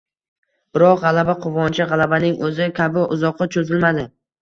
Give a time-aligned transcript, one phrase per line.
[0.77, 4.13] Biroq, g‘alaba quvonchi, g‘alabaning o‘zi kabi, uzoqqa cho‘zilmadi.